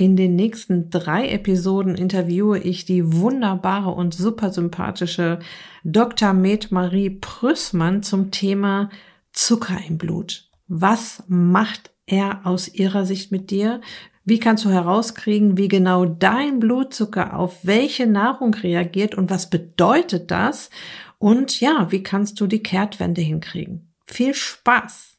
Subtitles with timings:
[0.00, 5.40] In den nächsten drei Episoden interviewe ich die wunderbare und super sympathische
[5.84, 6.32] Dr.
[6.32, 8.88] Med Marie Prüßmann zum Thema
[9.34, 10.48] Zucker im Blut.
[10.68, 13.82] Was macht er aus ihrer Sicht mit dir?
[14.24, 20.30] Wie kannst du herauskriegen, wie genau dein Blutzucker auf welche Nahrung reagiert und was bedeutet
[20.30, 20.70] das?
[21.18, 23.92] Und ja, wie kannst du die Kehrtwende hinkriegen?
[24.06, 25.18] Viel Spaß!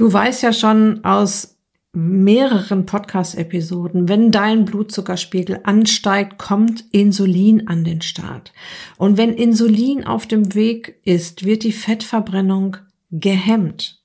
[0.00, 1.58] Du weißt ja schon aus
[1.92, 8.54] mehreren Podcast-Episoden, wenn dein Blutzuckerspiegel ansteigt, kommt Insulin an den Start.
[8.96, 12.78] Und wenn Insulin auf dem Weg ist, wird die Fettverbrennung
[13.10, 14.02] gehemmt.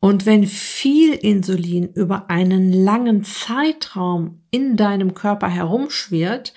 [0.00, 6.52] Und wenn viel Insulin über einen langen Zeitraum in deinem Körper herumschwirrt,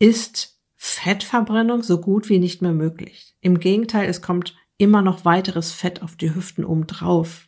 [0.00, 3.36] ist Fettverbrennung so gut wie nicht mehr möglich.
[3.42, 7.45] Im Gegenteil, es kommt immer noch weiteres Fett auf die Hüften obendrauf.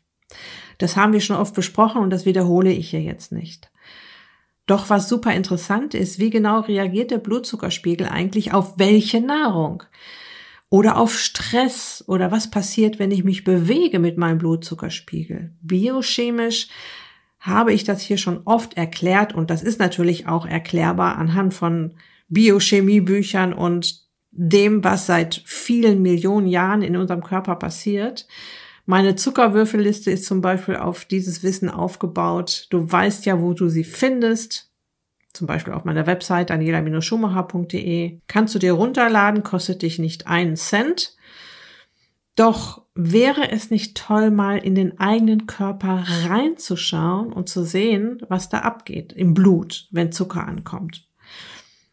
[0.78, 3.70] Das haben wir schon oft besprochen und das wiederhole ich hier jetzt nicht.
[4.66, 9.82] Doch was super interessant ist, wie genau reagiert der Blutzuckerspiegel eigentlich auf welche Nahrung?
[10.68, 12.04] Oder auf Stress?
[12.06, 15.54] Oder was passiert, wenn ich mich bewege mit meinem Blutzuckerspiegel?
[15.62, 16.68] Biochemisch
[17.40, 21.94] habe ich das hier schon oft erklärt und das ist natürlich auch erklärbar anhand von
[22.28, 28.26] Biochemiebüchern und dem, was seit vielen Millionen Jahren in unserem Körper passiert.
[28.90, 32.68] Meine Zuckerwürfelliste ist zum Beispiel auf dieses Wissen aufgebaut.
[32.70, 34.72] Du weißt ja, wo du sie findest.
[35.34, 38.20] Zum Beispiel auf meiner Website daniela-schumacher.de.
[38.28, 41.18] Kannst du dir runterladen, kostet dich nicht einen Cent.
[42.34, 48.48] Doch wäre es nicht toll, mal in den eigenen Körper reinzuschauen und zu sehen, was
[48.48, 51.06] da abgeht im Blut, wenn Zucker ankommt?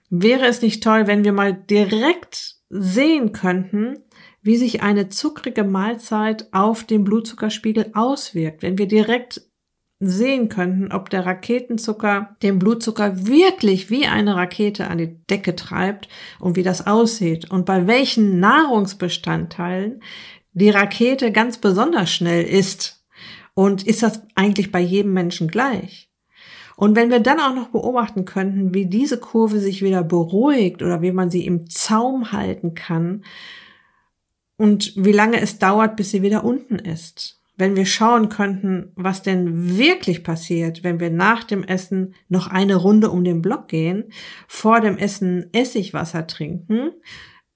[0.10, 3.98] Wäre es nicht toll, wenn wir mal direkt sehen könnten,
[4.46, 8.62] wie sich eine zuckrige Mahlzeit auf den Blutzuckerspiegel auswirkt.
[8.62, 9.42] Wenn wir direkt
[10.00, 16.10] sehen könnten, ob der Raketenzucker den Blutzucker wirklich wie eine Rakete an die Decke treibt
[16.40, 20.04] und wie das aussieht und bei welchen Nahrungsbestandteilen
[20.54, 23.04] die Rakete ganz besonders schnell ist.
[23.56, 26.12] Und ist das eigentlich bei jedem Menschen gleich?
[26.76, 31.02] Und wenn wir dann auch noch beobachten könnten, wie diese Kurve sich wieder beruhigt oder
[31.02, 33.24] wie man sie im Zaum halten kann,
[34.58, 37.42] und wie lange es dauert, bis sie wieder unten ist.
[37.58, 42.76] Wenn wir schauen könnten, was denn wirklich passiert, wenn wir nach dem Essen noch eine
[42.76, 44.12] Runde um den Block gehen,
[44.48, 46.92] vor dem Essen Essigwasser trinken,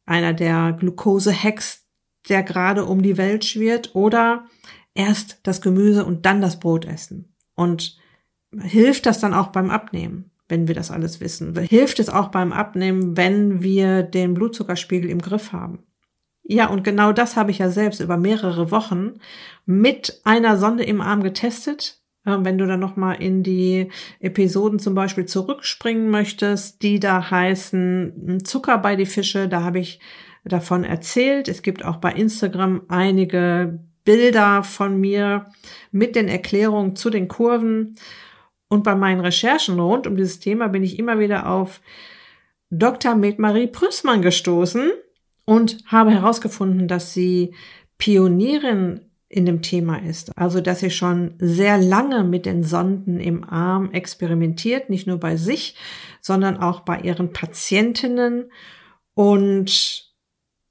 [0.06, 1.86] einer der Glucose-Hacks,
[2.30, 4.46] der gerade um die Welt schwirrt, oder
[4.94, 7.36] erst das Gemüse und dann das Brot essen.
[7.56, 7.98] Und
[8.58, 11.58] hilft das dann auch beim Abnehmen, wenn wir das alles wissen?
[11.58, 15.84] Hilft es auch beim Abnehmen, wenn wir den Blutzuckerspiegel im Griff haben?
[16.52, 19.20] Ja, und genau das habe ich ja selbst über mehrere Wochen
[19.68, 22.02] mit einer Sonde im Arm getestet.
[22.24, 23.90] Wenn du dann nochmal in die
[24.20, 30.00] Episoden zum Beispiel zurückspringen möchtest, die da heißen Zucker bei die Fische, da habe ich
[30.44, 31.50] davon erzählt.
[31.50, 35.52] Es gibt auch bei Instagram einige Bilder von mir
[35.92, 37.96] mit den Erklärungen zu den Kurven.
[38.70, 41.80] Und bei meinen Recherchen rund um dieses Thema bin ich immer wieder auf
[42.72, 43.14] Dr.
[43.14, 44.92] Med Marie Prüßmann gestoßen,
[45.50, 47.56] und habe herausgefunden, dass sie
[47.98, 50.38] Pionierin in dem Thema ist.
[50.38, 55.38] Also, dass sie schon sehr lange mit den Sonden im Arm experimentiert, nicht nur bei
[55.38, 55.76] sich,
[56.22, 58.52] sondern auch bei ihren Patientinnen.
[59.16, 60.14] Und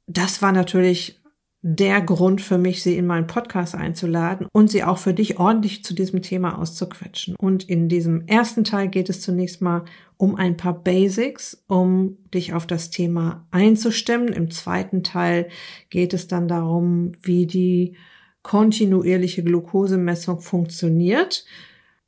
[0.06, 1.17] das war natürlich
[1.60, 5.82] der Grund für mich, sie in meinen Podcast einzuladen und sie auch für dich ordentlich
[5.82, 7.34] zu diesem Thema auszuquetschen.
[7.36, 9.84] Und in diesem ersten Teil geht es zunächst mal
[10.16, 14.28] um ein paar Basics, um dich auf das Thema einzustimmen.
[14.28, 15.49] Im zweiten Teil
[15.90, 17.96] geht es dann darum, wie die
[18.43, 21.44] kontinuierliche Glukosemessung funktioniert.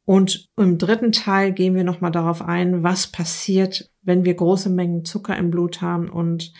[0.04, 5.04] Und im dritten Teil gehen wir nochmal darauf ein, was passiert, wenn wir große Mengen
[5.04, 6.52] Zucker im Blut haben und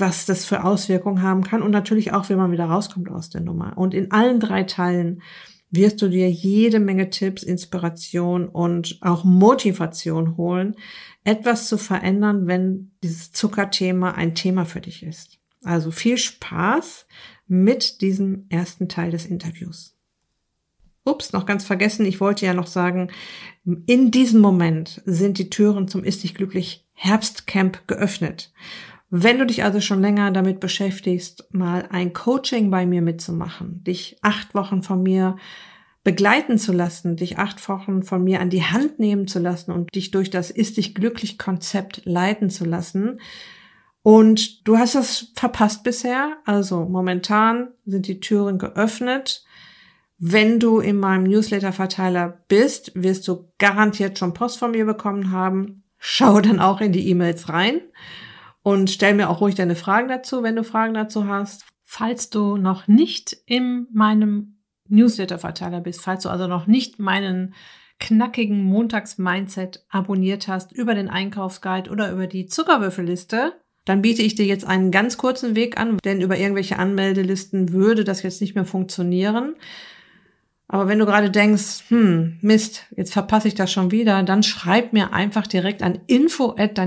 [0.00, 3.40] was das für Auswirkungen haben kann und natürlich auch, wie man wieder rauskommt aus der
[3.40, 3.76] Nummer.
[3.76, 5.22] Und in allen drei Teilen
[5.70, 10.74] wirst du dir jede Menge Tipps, Inspiration und auch Motivation holen,
[11.24, 15.38] etwas zu verändern, wenn dieses Zuckerthema ein Thema für dich ist.
[15.62, 17.06] Also viel Spaß
[17.46, 19.96] mit diesem ersten Teil des Interviews.
[21.04, 23.10] ups, noch ganz vergessen, ich wollte ja noch sagen,
[23.86, 28.52] in diesem Moment sind die Türen zum Ist dich glücklich Herbstcamp geöffnet.
[29.10, 34.16] Wenn du dich also schon länger damit beschäftigst, mal ein Coaching bei mir mitzumachen, dich
[34.22, 35.36] acht Wochen von mir
[36.04, 39.94] begleiten zu lassen, dich acht Wochen von mir an die Hand nehmen zu lassen und
[39.96, 43.20] dich durch das Ist dich glücklich Konzept leiten zu lassen.
[44.02, 46.36] Und du hast das verpasst bisher.
[46.46, 49.44] Also momentan sind die Türen geöffnet.
[50.18, 55.82] Wenn du in meinem Newsletter-Verteiler bist, wirst du garantiert schon Post von mir bekommen haben.
[55.98, 57.80] Schau dann auch in die E-Mails rein
[58.62, 61.64] und stell mir auch ruhig deine Fragen dazu, wenn du Fragen dazu hast.
[61.84, 64.58] Falls du noch nicht in meinem
[64.88, 67.54] Newsletter-Verteiler bist, falls du also noch nicht meinen
[67.98, 73.54] knackigen Montags-Mindset abonniert hast über den Einkaufsguide oder über die Zuckerwürfelliste,
[73.84, 78.04] dann biete ich dir jetzt einen ganz kurzen Weg an, denn über irgendwelche Anmeldelisten würde
[78.04, 79.54] das jetzt nicht mehr funktionieren.
[80.68, 84.92] Aber wenn du gerade denkst, hm, Mist, jetzt verpasse ich das schon wieder, dann schreib
[84.92, 86.78] mir einfach direkt an info at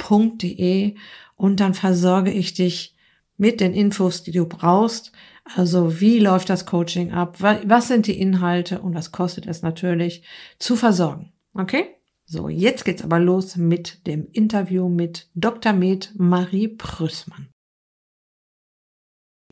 [0.00, 0.94] daniela-schumacher.de
[1.36, 2.94] und dann versorge ich dich
[3.36, 5.12] mit den Infos, die du brauchst,
[5.56, 7.38] also wie läuft das Coaching ab?
[7.40, 10.22] Was sind die Inhalte und was kostet es natürlich
[10.58, 11.32] zu versorgen?
[11.54, 11.86] Okay?
[12.26, 15.72] So, jetzt geht's aber los mit dem Interview mit Dr.
[15.72, 17.48] Med Marie Prüßmann.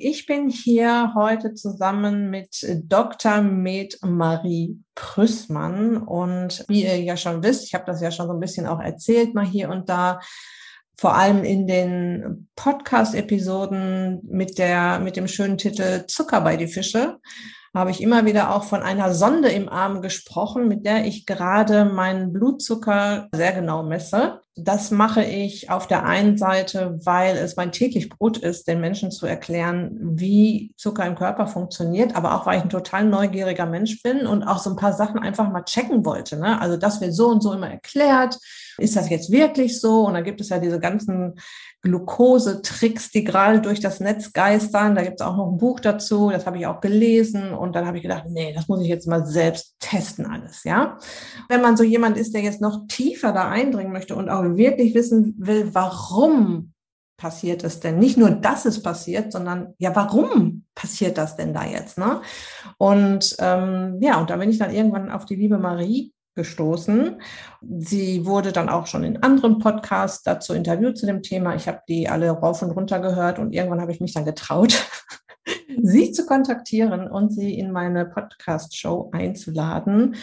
[0.01, 3.43] Ich bin hier heute zusammen mit Dr.
[3.43, 8.33] Med Marie Prüßmann und wie ihr ja schon wisst, ich habe das ja schon so
[8.33, 10.21] ein bisschen auch erzählt mal hier und da,
[10.97, 17.19] vor allem in den Podcast-Episoden mit der, mit dem schönen Titel Zucker bei die Fische
[17.75, 21.85] habe ich immer wieder auch von einer Sonde im Arm gesprochen, mit der ich gerade
[21.85, 24.41] meinen Blutzucker sehr genau messe.
[24.57, 29.13] Das mache ich auf der einen Seite, weil es mein täglich Brot ist, den Menschen
[29.13, 34.03] zu erklären, wie Zucker im Körper funktioniert, aber auch, weil ich ein total neugieriger Mensch
[34.03, 36.39] bin und auch so ein paar Sachen einfach mal checken wollte.
[36.39, 36.61] Ne?
[36.61, 38.37] Also das wird so und so immer erklärt.
[38.79, 40.07] Ist das jetzt wirklich so?
[40.07, 41.35] Und da gibt es ja diese ganzen
[41.83, 44.95] Glucose-Tricks, die gerade durch das Netz geistern.
[44.95, 47.53] Da gibt es auch noch ein Buch dazu, das habe ich auch gelesen.
[47.53, 50.99] Und dann habe ich gedacht, nee, das muss ich jetzt mal selbst testen alles, ja.
[51.49, 54.95] Wenn man so jemand ist, der jetzt noch tiefer da eindringen möchte und auch wirklich
[54.95, 56.73] wissen will, warum
[57.17, 57.99] passiert es denn?
[57.99, 61.99] Nicht nur, dass es passiert, sondern ja, warum passiert das denn da jetzt?
[61.99, 62.23] Ne?
[62.79, 67.21] Und ähm, ja, und da bin ich dann irgendwann auf die liebe Marie gestoßen.
[67.61, 71.57] Sie wurde dann auch schon in anderen Podcasts dazu interviewt zu dem Thema.
[71.57, 74.89] Ich habe die alle rauf und runter gehört und irgendwann habe ich mich dann getraut,
[75.83, 80.15] sie zu kontaktieren und sie in meine Podcast-Show einzuladen.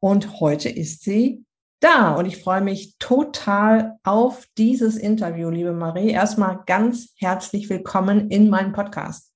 [0.00, 1.44] Und heute ist sie
[1.78, 6.10] da und ich freue mich total auf dieses Interview, liebe Marie.
[6.10, 9.29] Erstmal ganz herzlich willkommen in meinem Podcast.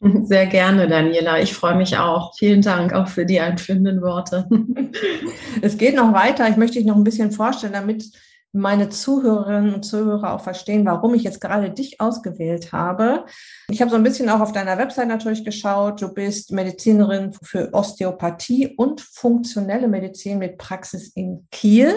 [0.24, 1.40] Sehr gerne, Daniela.
[1.40, 2.34] Ich freue mich auch.
[2.36, 4.48] Vielen Dank auch für die einführenden Worte.
[5.62, 6.48] Es geht noch weiter.
[6.48, 8.04] Ich möchte dich noch ein bisschen vorstellen, damit
[8.52, 13.24] meine Zuhörerinnen und Zuhörer auch verstehen, warum ich jetzt gerade dich ausgewählt habe.
[13.68, 16.02] Ich habe so ein bisschen auch auf deiner Website natürlich geschaut.
[16.02, 21.94] Du bist Medizinerin für Osteopathie und funktionelle Medizin mit Praxis in Kiel.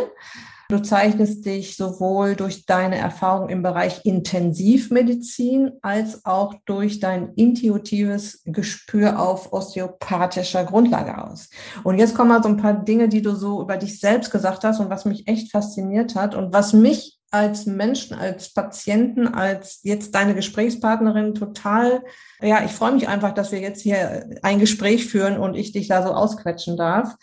[0.69, 8.43] Du zeichnest dich sowohl durch deine Erfahrung im Bereich Intensivmedizin als auch durch dein intuitives
[8.45, 11.49] Gespür auf osteopathischer Grundlage aus.
[11.83, 14.63] Und jetzt kommen mal so ein paar Dinge, die du so über dich selbst gesagt
[14.63, 19.79] hast und was mich echt fasziniert hat und was mich als Menschen, als Patienten, als
[19.81, 22.03] jetzt deine Gesprächspartnerin total,
[22.41, 25.87] ja, ich freue mich einfach, dass wir jetzt hier ein Gespräch führen und ich dich
[25.87, 27.15] da so ausquetschen darf.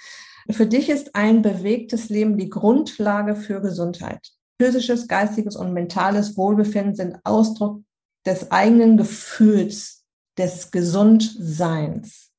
[0.51, 4.31] Für dich ist ein bewegtes Leben die Grundlage für Gesundheit.
[4.61, 7.83] Physisches, geistiges und mentales Wohlbefinden sind Ausdruck
[8.25, 10.05] des eigenen Gefühls,
[10.39, 12.33] des Gesundseins.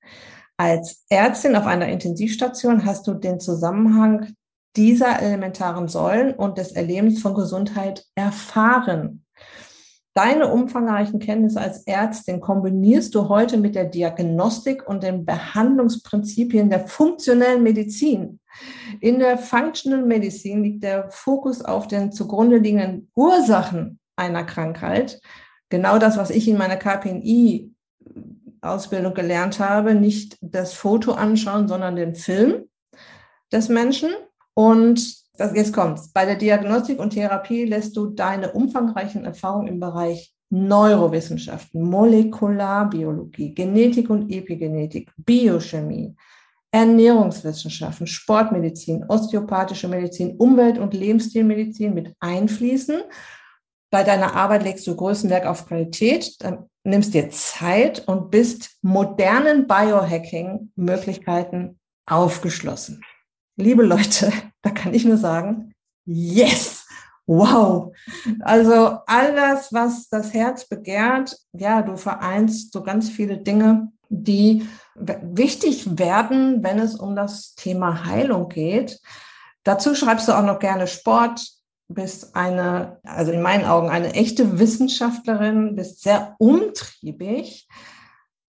[0.57, 4.33] Als Ärztin auf einer Intensivstation hast du den Zusammenhang
[4.75, 9.25] dieser elementaren Säulen und des Erlebens von Gesundheit erfahren.
[10.17, 16.88] Deine umfangreichen Kenntnisse als Ärztin kombinierst du heute mit der Diagnostik und den Behandlungsprinzipien der
[16.88, 18.39] funktionellen Medizin.
[19.00, 25.21] In der Functional Medicine liegt der Fokus auf den zugrunde liegenden Ursachen einer Krankheit.
[25.69, 27.71] Genau das, was ich in meiner KPNI
[28.62, 32.63] Ausbildung gelernt habe, nicht das Foto anschauen, sondern den Film
[33.51, 34.09] des Menschen.
[34.55, 36.12] Und das, jetzt kommt's.
[36.12, 44.10] Bei der Diagnostik und Therapie lässt du deine umfangreichen Erfahrungen im Bereich Neurowissenschaften, Molekularbiologie, Genetik
[44.10, 46.15] und Epigenetik, Biochemie,
[46.72, 53.01] Ernährungswissenschaften, Sportmedizin, osteopathische Medizin, Umwelt- und Lebensstilmedizin mit einfließen.
[53.89, 56.38] Bei deiner Arbeit legst du größtenwerk auf Qualität,
[56.84, 63.01] nimmst dir Zeit und bist modernen Biohacking-Möglichkeiten aufgeschlossen.
[63.57, 65.73] Liebe Leute, da kann ich nur sagen,
[66.05, 66.85] yes!
[67.29, 67.93] Wow.
[68.39, 74.65] Also all das, was das Herz begehrt, ja, du vereinst so ganz viele Dinge, die
[74.95, 79.01] wichtig werden, wenn es um das Thema Heilung geht.
[79.63, 81.45] Dazu schreibst du auch noch gerne Sport,
[81.89, 87.67] bist eine, also in meinen Augen eine echte Wissenschaftlerin, bist sehr umtriebig.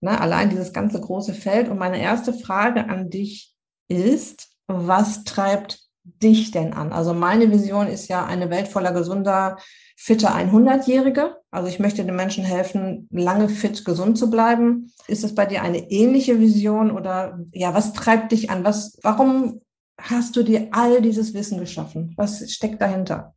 [0.00, 1.68] Ne, allein dieses ganze große Feld.
[1.68, 3.56] Und meine erste Frage an dich
[3.88, 6.92] ist, was treibt dich denn an?
[6.92, 9.58] Also meine Vision ist ja eine Welt voller gesunder,
[9.96, 11.36] fitter 100-Jährige.
[11.50, 14.92] Also ich möchte den Menschen helfen, lange fit, gesund zu bleiben.
[15.06, 18.64] Ist es bei dir eine ähnliche Vision oder ja, was treibt dich an?
[18.64, 19.60] Was, warum
[20.00, 22.14] hast du dir all dieses Wissen geschaffen?
[22.16, 23.34] Was steckt dahinter?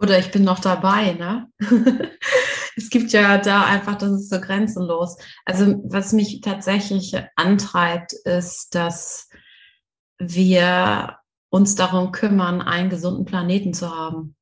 [0.00, 1.48] Oder ich bin noch dabei, ne?
[2.76, 5.16] es gibt ja da einfach, das ist so grenzenlos.
[5.44, 9.28] Also was mich tatsächlich antreibt, ist, dass
[10.22, 11.18] wir
[11.50, 14.36] uns darum kümmern, einen gesunden Planeten zu haben.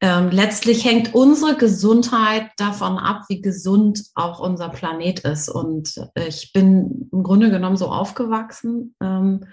[0.00, 5.48] Ähm, letztlich hängt unsere Gesundheit davon ab, wie gesund auch unser Planet ist.
[5.48, 9.46] Und ich bin im Grunde genommen so aufgewachsen ähm,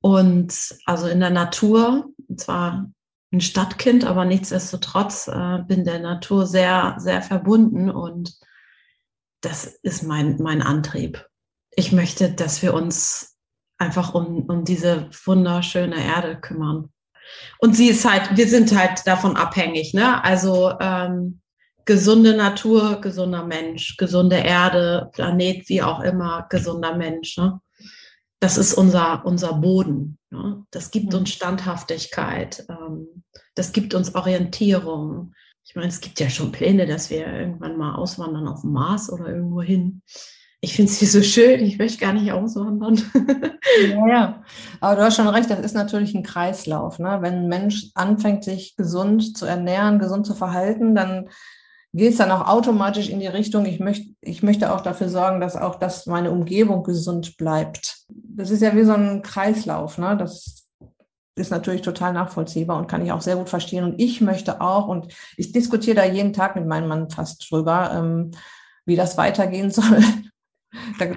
[0.00, 0.54] und
[0.84, 2.90] also in der Natur, und zwar
[3.32, 8.38] ein Stadtkind, aber nichtsdestotrotz äh, bin der Natur sehr, sehr verbunden und
[9.40, 11.26] das ist mein, mein Antrieb.
[11.72, 13.35] Ich möchte, dass wir uns
[13.78, 16.90] einfach um, um diese wunderschöne Erde kümmern.
[17.58, 20.22] Und sie ist halt, wir sind halt davon abhängig, ne?
[20.22, 21.40] Also ähm,
[21.84, 27.36] gesunde Natur, gesunder Mensch, gesunde Erde, Planet, wie auch immer, gesunder Mensch.
[27.36, 27.60] Ne?
[28.40, 30.18] das ist unser, unser Boden.
[30.30, 30.64] Ne?
[30.70, 35.34] Das gibt uns Standhaftigkeit, ähm, das gibt uns Orientierung.
[35.64, 39.10] Ich meine, es gibt ja schon Pläne, dass wir irgendwann mal auswandern auf den Mars
[39.10, 40.02] oder irgendwo hin.
[40.66, 43.00] Ich finde es hier so schön, ich möchte gar nicht auswandern.
[43.88, 44.42] ja, ja,
[44.80, 46.98] aber du hast schon recht, das ist natürlich ein Kreislauf.
[46.98, 47.18] Ne?
[47.20, 51.28] Wenn ein Mensch anfängt, sich gesund zu ernähren, gesund zu verhalten, dann
[51.92, 55.40] geht es dann auch automatisch in die Richtung, ich möchte, ich möchte auch dafür sorgen,
[55.40, 57.98] dass auch dass meine Umgebung gesund bleibt.
[58.08, 60.16] Das ist ja wie so ein Kreislauf, ne?
[60.16, 60.66] Das
[61.36, 63.84] ist natürlich total nachvollziehbar und kann ich auch sehr gut verstehen.
[63.84, 67.92] Und ich möchte auch, und ich diskutiere da jeden Tag mit meinem Mann fast drüber,
[67.94, 68.32] ähm,
[68.84, 70.02] wie das weitergehen soll.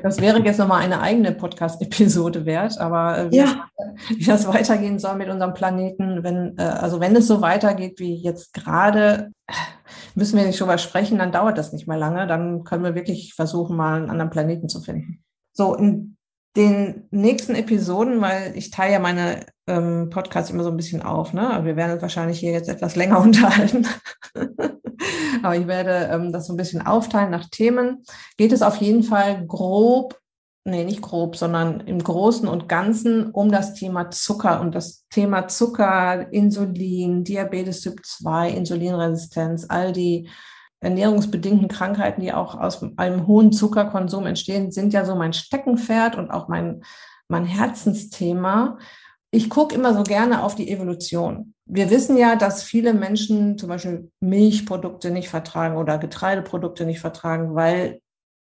[0.01, 3.65] Das wäre jetzt nochmal eine eigene Podcast-Episode wert, aber äh, wie, ja.
[3.77, 7.99] das, wie, das, weitergehen soll mit unserem Planeten, wenn, äh, also wenn es so weitergeht
[7.99, 9.31] wie jetzt gerade,
[10.15, 12.27] müssen wir nicht drüber sprechen, dann dauert das nicht mehr lange.
[12.27, 15.23] Dann können wir wirklich versuchen, mal einen anderen Planeten zu finden.
[15.53, 16.15] So, in
[16.55, 21.33] den nächsten Episoden, weil ich teile ja meine ähm, Podcasts immer so ein bisschen auf.
[21.33, 21.59] Ne?
[21.63, 23.87] Wir werden uns wahrscheinlich hier jetzt etwas länger unterhalten.
[25.43, 28.03] Aber ich werde ähm, das so ein bisschen aufteilen nach Themen.
[28.37, 30.19] Geht es auf jeden Fall grob,
[30.65, 35.47] nee, nicht grob, sondern im Großen und Ganzen um das Thema Zucker und das Thema
[35.47, 40.29] Zucker, Insulin, Diabetes Typ 2, Insulinresistenz, all die
[40.81, 46.31] ernährungsbedingten Krankheiten, die auch aus einem hohen Zuckerkonsum entstehen, sind ja so mein Steckenpferd und
[46.31, 46.83] auch mein,
[47.27, 48.77] mein Herzensthema.
[49.31, 51.53] Ich gucke immer so gerne auf die Evolution.
[51.65, 57.53] Wir wissen ja, dass viele Menschen zum Beispiel Milchprodukte nicht vertragen oder Getreideprodukte nicht vertragen,
[57.53, 58.01] weil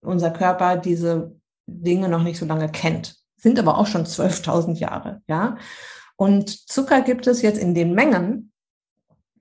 [0.05, 1.37] unser Körper diese
[1.67, 3.17] Dinge noch nicht so lange kennt.
[3.37, 5.57] Sind aber auch schon 12.000 Jahre, ja.
[6.17, 8.53] Und Zucker gibt es jetzt in den Mengen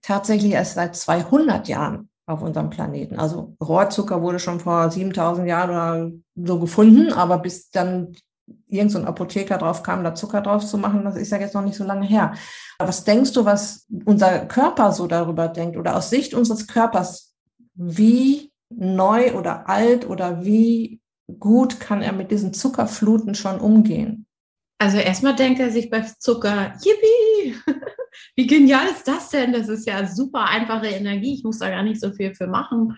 [0.01, 3.19] tatsächlich erst seit 200 Jahren auf unserem Planeten.
[3.19, 8.15] Also Rohrzucker wurde schon vor 7000 Jahren oder so gefunden, aber bis dann
[8.67, 11.63] irgendein so Apotheker drauf kam, da Zucker drauf zu machen, das ist ja jetzt noch
[11.63, 12.33] nicht so lange her.
[12.77, 17.33] Aber was denkst du, was unser Körper so darüber denkt oder aus Sicht unseres Körpers,
[17.73, 21.01] wie neu oder alt oder wie
[21.39, 24.25] gut kann er mit diesen Zuckerfluten schon umgehen?
[24.79, 27.55] Also erstmal denkt er sich bei Zucker, yippie,
[28.35, 29.53] wie genial ist das denn?
[29.53, 31.35] Das ist ja super einfache Energie.
[31.35, 32.97] Ich muss da gar nicht so viel für machen.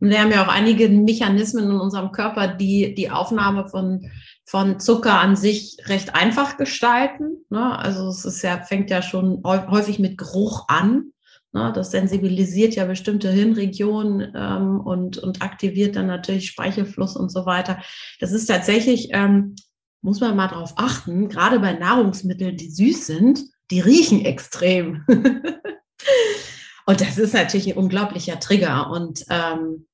[0.00, 4.10] Und wir haben ja auch einige Mechanismen in unserem Körper, die die Aufnahme von,
[4.44, 7.44] von Zucker an sich recht einfach gestalten.
[7.50, 7.78] Ne?
[7.78, 11.12] Also es ist ja, fängt ja schon häufig mit Geruch an.
[11.52, 11.72] Ne?
[11.74, 17.80] Das sensibilisiert ja bestimmte Hirnregionen ähm, und, und aktiviert dann natürlich Speichelfluss und so weiter.
[18.20, 19.54] Das ist tatsächlich, ähm,
[20.00, 25.04] muss man mal drauf achten, gerade bei Nahrungsmitteln, die süß sind, die riechen extrem.
[26.86, 28.90] und das ist natürlich ein unglaublicher Trigger.
[28.90, 29.86] Und ähm,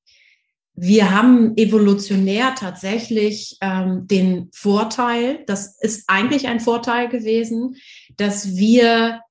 [0.81, 7.75] wir haben evolutionär tatsächlich ähm, den Vorteil, das ist eigentlich ein Vorteil gewesen,
[8.17, 9.21] dass wir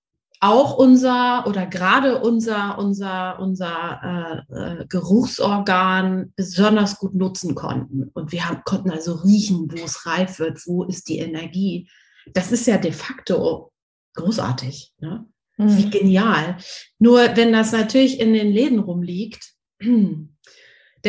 [0.40, 8.10] auch unser oder gerade unser, unser, unser äh, äh, Geruchsorgan besonders gut nutzen konnten.
[8.14, 11.88] Und wir haben, konnten also riechen, wo es reif wird, wo ist die Energie.
[12.34, 13.72] Das ist ja de facto
[14.14, 14.92] großartig.
[15.00, 15.26] Ne?
[15.56, 15.76] Mhm.
[15.76, 16.56] Wie genial.
[16.98, 19.54] Nur wenn das natürlich in den Läden rumliegt,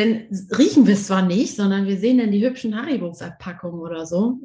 [0.00, 4.40] denn riechen wir es zwar nicht, sondern wir sehen dann die hübschen Haribo-Verpackungen oder so.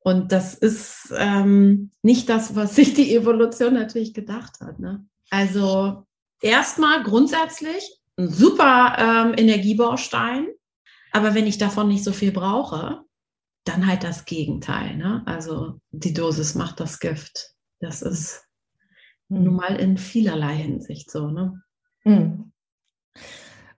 [0.00, 4.80] Und das ist ähm, nicht das, was sich die Evolution natürlich gedacht hat.
[4.80, 5.06] Ne?
[5.30, 6.06] Also
[6.42, 10.48] erstmal grundsätzlich ein super ähm, Energiebaustein,
[11.12, 13.02] aber wenn ich davon nicht so viel brauche,
[13.64, 14.96] dann halt das Gegenteil.
[14.96, 15.22] Ne?
[15.26, 17.54] Also die Dosis macht das Gift.
[17.80, 18.44] Das ist
[19.28, 19.54] nun hm.
[19.54, 21.28] mal in vielerlei Hinsicht so.
[21.28, 21.62] Ne?
[22.04, 22.52] Mhm.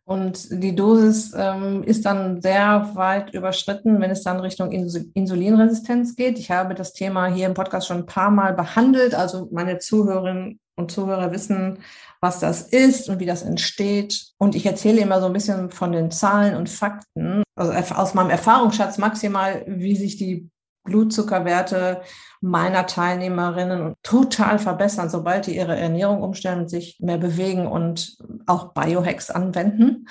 [0.08, 6.38] Und die Dosis ähm, ist dann sehr weit überschritten, wenn es dann Richtung Insulinresistenz geht.
[6.38, 9.16] Ich habe das Thema hier im Podcast schon ein paar Mal behandelt.
[9.16, 11.80] Also meine Zuhörerinnen und Zuhörer wissen,
[12.20, 14.28] was das ist und wie das entsteht.
[14.38, 18.30] Und ich erzähle immer so ein bisschen von den Zahlen und Fakten, also aus meinem
[18.30, 20.48] Erfahrungsschatz maximal, wie sich die
[20.86, 22.00] Blutzuckerwerte
[22.40, 28.16] meiner Teilnehmerinnen total verbessern, sobald die ihre Ernährung umstellen und sich mehr bewegen und
[28.46, 30.06] auch Biohacks anwenden.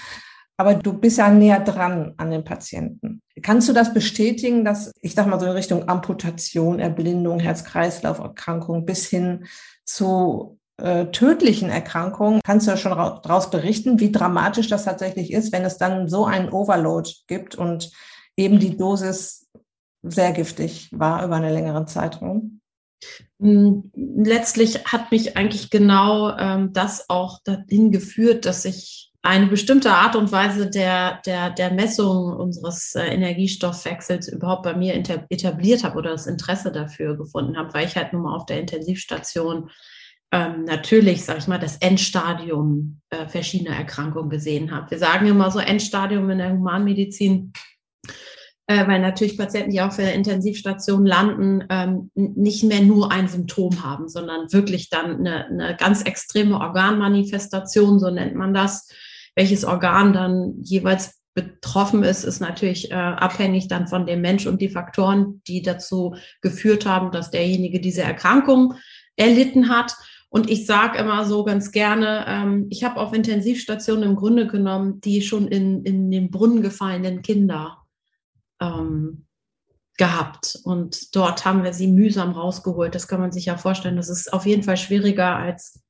[0.58, 3.22] Aber du bist ja näher dran an den Patienten.
[3.42, 9.08] Kannst du das bestätigen, dass ich sag mal so in Richtung Amputation, Erblindung, Herz-Kreislauf-Erkrankung bis
[9.08, 9.48] hin
[9.84, 15.52] zu äh, tödlichen Erkrankungen, kannst du ja schon daraus berichten, wie dramatisch das tatsächlich ist,
[15.54, 17.92] wenn es dann so einen Overload gibt und
[18.36, 19.45] eben die Dosis
[20.10, 22.62] sehr giftig war über einen längeren Zeitraum?
[23.40, 29.92] Hm, letztlich hat mich eigentlich genau ähm, das auch dahin geführt, dass ich eine bestimmte
[29.92, 35.98] Art und Weise der, der, der Messung unseres äh, Energiestoffwechsels überhaupt bei mir etabliert habe
[35.98, 39.72] oder das Interesse dafür gefunden habe, weil ich halt nun mal auf der Intensivstation
[40.32, 44.92] ähm, natürlich, sage ich mal, das Endstadium äh, verschiedener Erkrankungen gesehen habe.
[44.92, 47.52] Wir sagen immer so Endstadium in der Humanmedizin
[48.68, 53.84] äh, weil natürlich Patienten, die auf der Intensivstation landen, ähm, nicht mehr nur ein Symptom
[53.84, 58.90] haben, sondern wirklich dann eine, eine ganz extreme Organmanifestation, so nennt man das.
[59.36, 64.62] Welches Organ dann jeweils betroffen ist, ist natürlich äh, abhängig dann von dem Mensch und
[64.62, 68.76] die Faktoren, die dazu geführt haben, dass derjenige diese Erkrankung
[69.18, 69.96] erlitten hat.
[70.30, 75.02] Und ich sage immer so ganz gerne, ähm, ich habe auf Intensivstationen im Grunde genommen
[75.02, 77.85] die schon in, in den Brunnen gefallenen Kinder
[78.62, 79.26] ähm,
[79.98, 80.60] gehabt.
[80.64, 82.96] Und dort haben wir sie mühsam rausgeholt.
[82.96, 83.96] Das kann man sich ja vorstellen.
[83.96, 85.82] Das ist auf jeden Fall schwieriger als,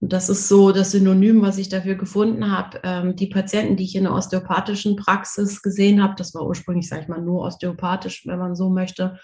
[0.00, 2.80] das ist so das Synonym, was ich dafür gefunden habe.
[2.82, 7.02] Ähm, die Patienten, die ich in der osteopathischen Praxis gesehen habe, das war ursprünglich, sage
[7.02, 9.18] ich mal, nur osteopathisch, wenn man so möchte,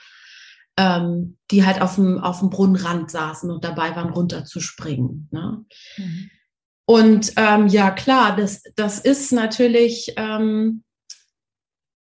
[0.76, 5.28] ähm, die halt auf dem, auf dem Brunnenrand saßen und dabei waren, runterzuspringen.
[5.30, 5.64] Ne?
[5.96, 6.30] Mhm.
[6.86, 10.82] Und ähm, ja, klar, das, das ist natürlich, ähm,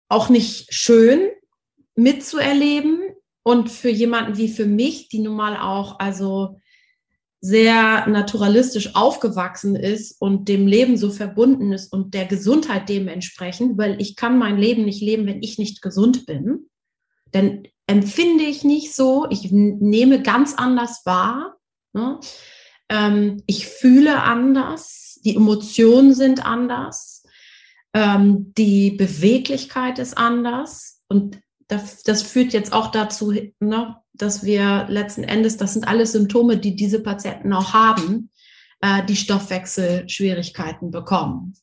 [0.09, 1.29] auch nicht schön
[1.95, 2.99] mitzuerleben.
[3.43, 6.59] Und für jemanden wie für mich, die nun mal auch also
[7.41, 13.99] sehr naturalistisch aufgewachsen ist und dem Leben so verbunden ist und der Gesundheit dementsprechend, weil
[14.01, 16.69] ich kann mein Leben nicht leben, wenn ich nicht gesund bin.
[17.33, 21.55] Denn empfinde ich nicht so, ich nehme ganz anders wahr.
[21.93, 22.19] Ne?
[22.89, 27.18] Ähm, ich fühle anders, die Emotionen sind anders.
[27.93, 34.85] Ähm, die Beweglichkeit ist anders und das, das führt jetzt auch dazu, ne, dass wir
[34.89, 38.31] letzten Endes, das sind alles Symptome, die diese Patienten auch haben,
[38.81, 41.53] äh, die Stoffwechselschwierigkeiten bekommen.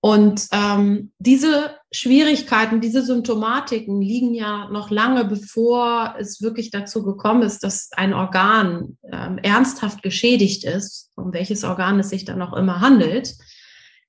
[0.00, 7.42] Und ähm, diese Schwierigkeiten, diese Symptomatiken liegen ja noch lange bevor es wirklich dazu gekommen
[7.42, 12.56] ist, dass ein Organ ähm, ernsthaft geschädigt ist, um welches Organ es sich dann auch
[12.56, 13.34] immer handelt.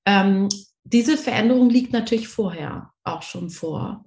[0.06, 0.48] Ähm,
[0.92, 4.04] diese Veränderung liegt natürlich vorher auch schon vor.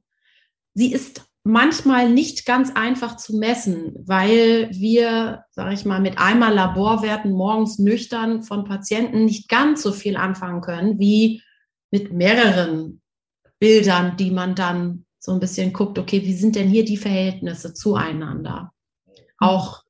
[0.74, 6.54] Sie ist manchmal nicht ganz einfach zu messen, weil wir, sage ich mal, mit einmal
[6.54, 11.42] Laborwerten morgens nüchtern von Patienten nicht ganz so viel anfangen können wie
[11.92, 13.02] mit mehreren
[13.60, 17.74] Bildern, die man dann so ein bisschen guckt, okay, wie sind denn hier die Verhältnisse
[17.74, 18.74] zueinander?
[19.38, 19.84] Auch,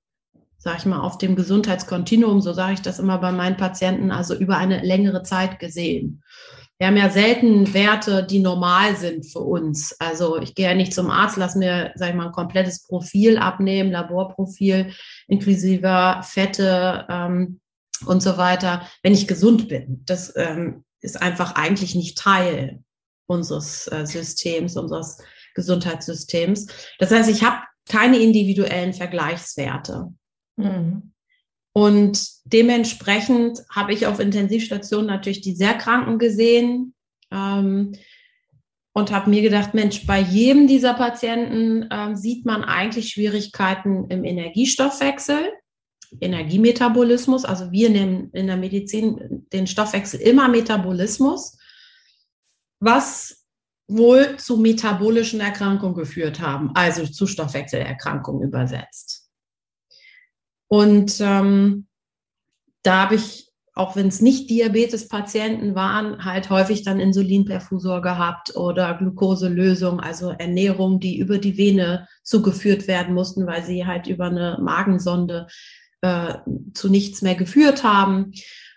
[0.57, 4.35] sage ich mal, auf dem Gesundheitskontinuum, so sage ich das immer bei meinen Patienten, also
[4.35, 6.23] über eine längere Zeit gesehen
[6.79, 9.95] wir haben ja selten Werte, die normal sind für uns.
[9.99, 13.37] Also ich gehe ja nicht zum Arzt, lass mir, sag ich mal, ein komplettes Profil
[13.37, 14.91] abnehmen, Laborprofil
[15.27, 17.59] inklusive Fette ähm,
[18.05, 20.03] und so weiter, wenn ich gesund bin.
[20.05, 22.83] Das ähm, ist einfach eigentlich nicht Teil
[23.27, 25.19] unseres äh, Systems, unseres
[25.53, 26.67] Gesundheitssystems.
[26.99, 30.13] Das heißt, ich habe keine individuellen Vergleichswerte.
[30.57, 31.12] Mhm.
[31.73, 36.93] Und dementsprechend habe ich auf Intensivstationen natürlich die sehr Kranken gesehen
[37.31, 37.93] ähm,
[38.93, 44.23] und habe mir gedacht, Mensch, bei jedem dieser Patienten ähm, sieht man eigentlich Schwierigkeiten im
[44.23, 45.51] Energiestoffwechsel,
[46.21, 47.43] Energiemetabolismus.
[47.43, 51.57] Also wir nennen in der Medizin den Stoffwechsel immer Metabolismus,
[52.79, 53.47] was
[53.87, 59.22] wohl zu metabolischen Erkrankungen geführt haben, also zu Stoffwechselerkrankungen übersetzt.
[60.73, 61.85] Und ähm,
[62.81, 68.95] da habe ich, auch wenn es nicht Diabetes-Patienten waren, halt häufig dann Insulinperfusor gehabt oder
[68.95, 74.57] Glukoselösung, also Ernährung, die über die Vene zugeführt werden mussten, weil sie halt über eine
[74.63, 75.45] Magensonde
[76.01, 76.39] äh,
[76.73, 78.31] zu nichts mehr geführt haben.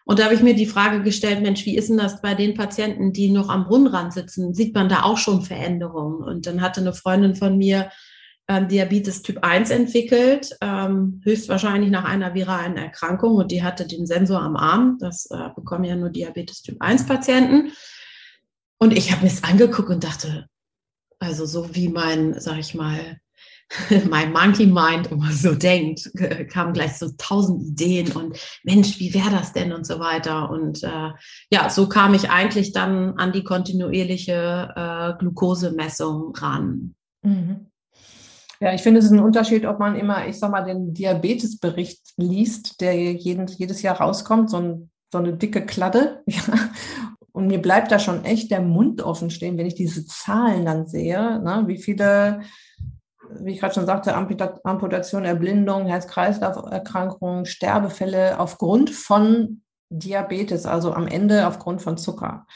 [0.04, 2.52] Und da habe ich mir die Frage gestellt, Mensch, wie ist denn das bei den
[2.52, 4.52] Patienten, die noch am Brunnenrand sitzen?
[4.52, 6.22] Sieht man da auch schon Veränderungen?
[6.22, 7.90] Und dann hatte eine Freundin von mir
[8.48, 14.06] ähm, Diabetes Typ 1 entwickelt, ähm, höchstwahrscheinlich nach einer viralen Erkrankung und die hatte den
[14.06, 14.98] Sensor am Arm.
[15.00, 17.72] Das äh, bekommen ja nur Diabetes Typ 1 Patienten.
[18.78, 20.46] Und ich habe mir es angeguckt und dachte,
[21.18, 23.18] also so wie mein, sag ich mal,
[24.08, 26.10] mein Monkey Mind immer so denkt,
[26.50, 30.50] kamen gleich so tausend Ideen und Mensch, wie wäre das denn und so weiter.
[30.50, 31.10] Und äh,
[31.50, 36.94] ja, so kam ich eigentlich dann an die kontinuierliche äh, Glukosemessung ran.
[37.22, 37.66] Mhm.
[38.60, 42.14] Ja, ich finde, es ist ein Unterschied, ob man immer, ich sag mal, den Diabetesbericht
[42.16, 46.22] liest, der jeden, jedes Jahr rauskommt, so, ein, so eine dicke Kladde.
[46.26, 46.42] Ja.
[47.32, 50.86] Und mir bleibt da schon echt der Mund offen stehen, wenn ich diese Zahlen dann
[50.86, 52.40] sehe, ne, wie viele,
[53.28, 61.46] wie ich gerade schon sagte, Amputation, Erblindung, Herz-Kreislauf-Erkrankungen, Sterbefälle aufgrund von Diabetes, also am Ende
[61.46, 62.46] aufgrund von Zucker.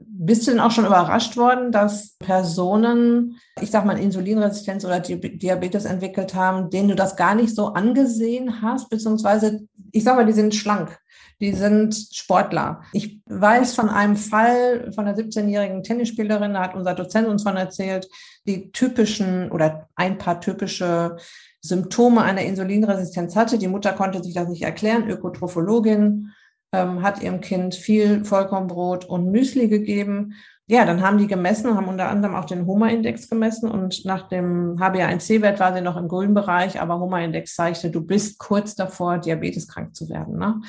[0.00, 5.84] Bist du denn auch schon überrascht worden, dass Personen, ich sag mal, Insulinresistenz oder Diabetes
[5.84, 10.32] entwickelt haben, denen du das gar nicht so angesehen hast, beziehungsweise, ich sag mal, die
[10.32, 10.98] sind schlank,
[11.40, 12.82] die sind Sportler.
[12.92, 17.56] Ich weiß von einem Fall von einer 17-jährigen Tennisspielerin, da hat unser Dozent uns von
[17.56, 18.08] erzählt,
[18.46, 21.16] die typischen oder ein paar typische
[21.60, 23.58] Symptome einer Insulinresistenz hatte.
[23.58, 26.33] Die Mutter konnte sich das nicht erklären, Ökotrophologin
[26.74, 30.34] ähm, hat ihrem Kind viel Vollkornbrot und Müsli gegeben.
[30.66, 34.76] Ja, dann haben die gemessen, haben unter anderem auch den Homa-Index gemessen und nach dem
[34.78, 39.94] HbA1c-Wert war sie noch im grünen Bereich, aber Homa-Index zeigte, du bist kurz davor, diabeteskrank
[39.94, 40.38] zu werden.
[40.38, 40.62] Ne?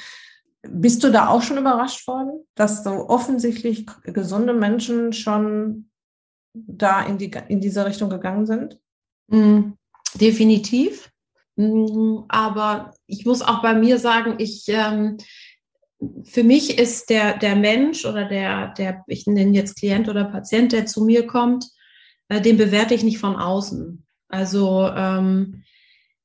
[0.68, 5.90] Bist du da auch schon überrascht worden, dass so offensichtlich gesunde Menschen schon
[6.54, 8.80] da in, die, in diese Richtung gegangen sind?
[9.28, 9.72] Mm,
[10.16, 11.10] definitiv.
[11.56, 15.18] Mm, aber ich muss auch bei mir sagen, ich, ähm,
[16.24, 20.72] für mich ist der, der Mensch oder der, der, ich nenne jetzt Klient oder Patient,
[20.72, 21.66] der zu mir kommt,
[22.30, 24.06] äh, den bewerte ich nicht von außen.
[24.28, 25.64] Also ähm,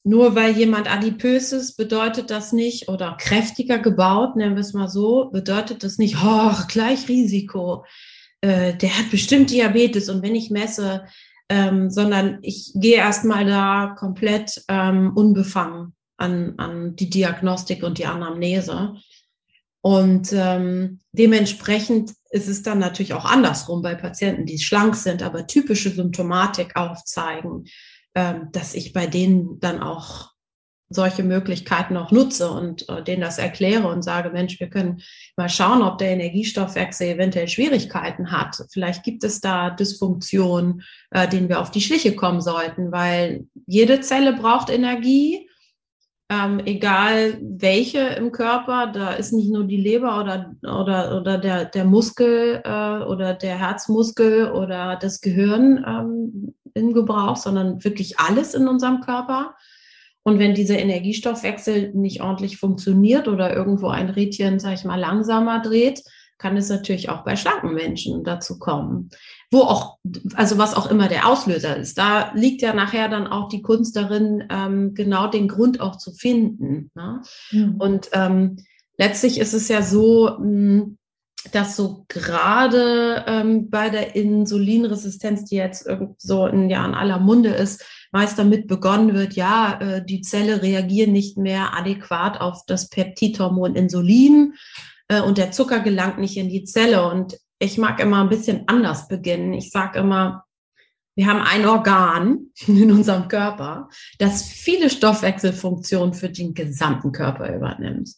[0.03, 4.89] nur weil jemand adipös ist, bedeutet das nicht, oder kräftiger gebaut, nennen wir es mal
[4.89, 7.85] so, bedeutet das nicht, oh, gleich Risiko.
[8.41, 11.05] Äh, der hat bestimmt Diabetes und wenn ich messe,
[11.51, 18.07] ähm, sondern ich gehe erstmal da komplett ähm, unbefangen an, an die Diagnostik und die
[18.07, 18.95] Anamnese.
[19.83, 25.47] Und ähm, dementsprechend ist es dann natürlich auch andersrum bei Patienten, die schlank sind, aber
[25.47, 27.65] typische Symptomatik aufzeigen,
[28.15, 30.31] ähm, dass ich bei denen dann auch
[30.93, 35.01] solche Möglichkeiten auch nutze und äh, denen das erkläre und sage, Mensch, wir können
[35.37, 38.57] mal schauen, ob der Energiestoffwechsel eventuell Schwierigkeiten hat.
[38.71, 44.01] Vielleicht gibt es da Dysfunktionen, äh, denen wir auf die Schliche kommen sollten, weil jede
[44.01, 45.49] Zelle braucht Energie
[46.31, 51.65] ähm, egal welche im Körper, da ist nicht nur die Leber oder, oder, oder der,
[51.65, 58.55] der Muskel äh, oder der Herzmuskel oder das Gehirn ähm, im Gebrauch, sondern wirklich alles
[58.55, 59.57] in unserem Körper.
[60.23, 65.61] Und wenn dieser Energiestoffwechsel nicht ordentlich funktioniert oder irgendwo ein Rädchen, sag ich mal, langsamer
[65.61, 66.01] dreht,
[66.39, 69.11] kann es natürlich auch bei schlanken Menschen dazu kommen
[69.51, 69.99] wo auch,
[70.35, 71.99] also was auch immer der Auslöser ist.
[71.99, 76.13] Da liegt ja nachher dann auch die Kunst darin, ähm, genau den Grund auch zu
[76.13, 76.91] finden.
[76.95, 77.23] Ne?
[77.51, 77.75] Mhm.
[77.79, 78.59] Und ähm,
[78.97, 80.97] letztlich ist es ja so, mh, hm,
[81.53, 87.51] dass so gerade ähm, bei der Insulinresistenz, die jetzt so in, ja, in aller Munde
[87.51, 87.83] ist,
[88.13, 93.75] meist damit begonnen wird, ja, äh, die Zelle reagiert nicht mehr adäquat auf das Peptidhormon
[93.75, 94.55] Insulin
[95.09, 97.09] äh, und der Zucker gelangt nicht in die Zelle.
[97.09, 99.53] Und ich mag immer ein bisschen anders beginnen.
[99.53, 100.45] Ich sage immer,
[101.15, 108.11] wir haben ein Organ in unserem Körper, das viele Stoffwechselfunktionen für den gesamten Körper übernimmt.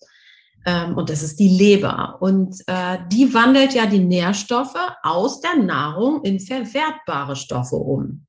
[0.65, 2.19] Ähm, und das ist die Leber.
[2.21, 8.27] Und äh, die wandelt ja die Nährstoffe aus der Nahrung in verwertbare Stoffe um.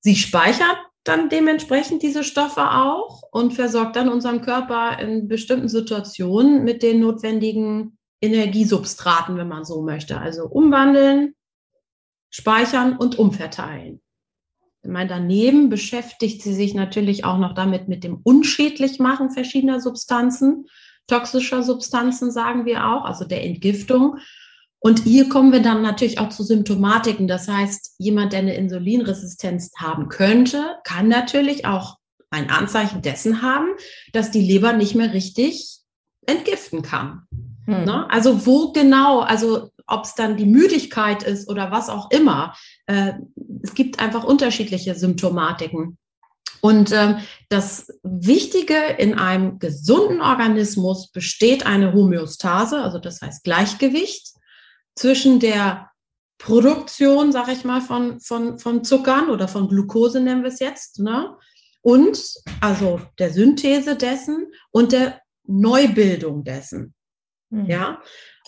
[0.00, 6.64] Sie speichert dann dementsprechend diese Stoffe auch und versorgt dann unseren Körper in bestimmten Situationen
[6.64, 10.18] mit den notwendigen Energiesubstraten, wenn man so möchte.
[10.18, 11.34] Also umwandeln,
[12.30, 14.00] speichern und umverteilen.
[14.82, 20.66] Ich meine, daneben beschäftigt sie sich natürlich auch noch damit mit dem Unschädlichmachen verschiedener Substanzen,
[21.06, 24.18] toxischer Substanzen sagen wir auch, also der Entgiftung.
[24.78, 27.26] Und hier kommen wir dann natürlich auch zu Symptomatiken.
[27.26, 31.96] Das heißt, jemand, der eine Insulinresistenz haben könnte, kann natürlich auch
[32.30, 33.68] ein Anzeichen dessen haben,
[34.12, 35.80] dass die Leber nicht mehr richtig
[36.26, 37.25] entgiften kann.
[37.66, 37.84] Hm.
[37.84, 38.10] Ne?
[38.10, 42.54] Also wo genau, also ob es dann die Müdigkeit ist oder was auch immer.
[42.86, 43.12] Äh,
[43.62, 45.98] es gibt einfach unterschiedliche Symptomatiken.
[46.60, 54.32] Und ähm, das Wichtige in einem gesunden Organismus besteht eine Homöostase, also das heißt Gleichgewicht
[54.96, 55.90] zwischen der
[56.38, 60.98] Produktion, sag ich mal, von, von, von Zuckern oder von Glucose nennen wir es jetzt,
[60.98, 61.36] ne?
[61.82, 62.20] und
[62.60, 66.95] also der Synthese dessen und der Neubildung dessen.
[67.50, 67.66] Mhm.
[67.66, 68.02] Ja,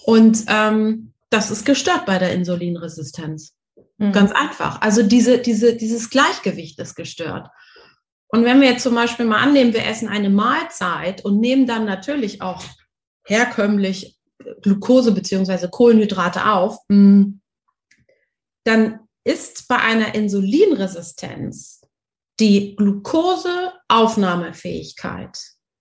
[0.05, 3.55] und ähm, das ist gestört bei der Insulinresistenz.
[3.99, 4.13] Mhm.
[4.13, 4.81] Ganz einfach.
[4.81, 7.49] Also diese, diese, dieses Gleichgewicht ist gestört.
[8.29, 11.85] Und wenn wir jetzt zum Beispiel mal annehmen, wir essen eine Mahlzeit und nehmen dann
[11.85, 12.65] natürlich auch
[13.25, 14.17] herkömmlich
[14.63, 17.41] Glucose beziehungsweise Kohlenhydrate auf, mm,
[18.65, 21.83] dann ist bei einer Insulinresistenz
[22.39, 25.37] die Glukoseaufnahmefähigkeit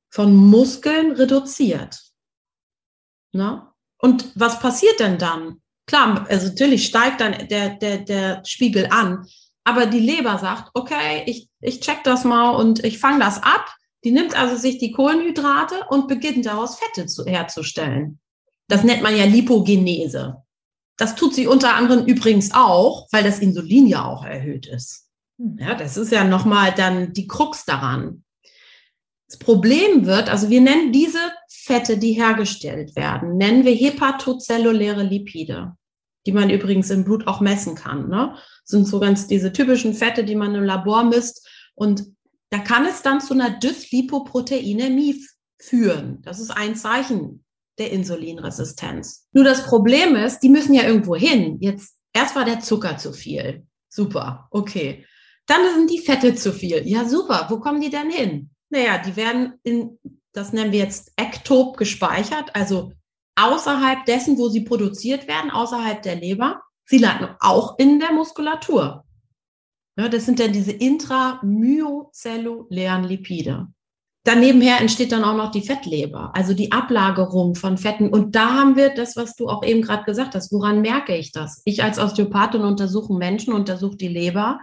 [0.09, 2.06] von Muskeln reduziert.
[3.31, 3.73] Na?
[3.99, 5.61] Und was passiert denn dann?
[5.87, 9.25] Klar, also natürlich steigt dann der, der, der Spiegel an,
[9.63, 13.73] aber die Leber sagt, okay, ich, ich check das mal und ich fange das ab.
[14.03, 18.19] Die nimmt also sich die Kohlenhydrate und beginnt daraus Fette zu, herzustellen.
[18.67, 20.43] Das nennt man ja Lipogenese.
[20.97, 25.07] Das tut sie unter anderem übrigens auch, weil das Insulin ja auch erhöht ist.
[25.37, 25.57] Hm.
[25.59, 28.23] Ja, das ist ja nochmal dann die Krux daran.
[29.27, 31.19] Das Problem wird, also wir nennen diese
[31.67, 35.73] Fette, die hergestellt werden, nennen wir hepatozelluläre Lipide,
[36.25, 38.07] die man übrigens im Blut auch messen kann.
[38.07, 38.31] Ne?
[38.35, 41.45] Das sind so ganz diese typischen Fette, die man im Labor misst.
[41.75, 42.05] Und
[42.51, 45.25] da kann es dann zu einer Dyslipoproteinämie
[45.59, 46.21] führen.
[46.21, 47.43] Das ist ein Zeichen
[47.77, 49.27] der Insulinresistenz.
[49.33, 51.57] Nur das Problem ist, die müssen ja irgendwo hin.
[51.59, 53.67] Jetzt, erst war der Zucker zu viel.
[53.89, 55.05] Super, okay.
[55.47, 56.87] Dann sind die Fette zu viel.
[56.87, 57.47] Ja, super.
[57.49, 58.51] Wo kommen die denn hin?
[58.69, 59.99] Naja, die werden in,
[60.37, 62.93] das nennen wir jetzt ektop gespeichert, also
[63.35, 66.61] außerhalb dessen, wo sie produziert werden, außerhalb der Leber.
[66.85, 69.03] Sie landen auch in der Muskulatur.
[69.97, 73.67] Ja, das sind dann diese intramyozellulären Lipide.
[74.23, 78.09] Danebenher entsteht dann auch noch die Fettleber, also die Ablagerung von Fetten.
[78.09, 80.51] Und da haben wir das, was du auch eben gerade gesagt hast.
[80.51, 81.63] Woran merke ich das?
[81.65, 84.59] Ich als Osteopathin untersuche Menschen, untersuche die Leber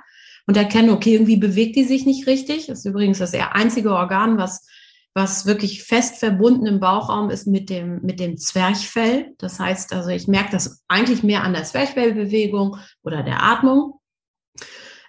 [0.47, 2.67] und erkenne, okay, irgendwie bewegt die sich nicht richtig.
[2.67, 4.67] Das ist übrigens das einzige Organ, was,
[5.15, 9.33] was wirklich fest verbunden im Bauchraum ist mit dem, mit dem Zwerchfell.
[9.39, 14.01] Das heißt, also ich merke das eigentlich mehr an der Zwerchfellbewegung oder der Atmung.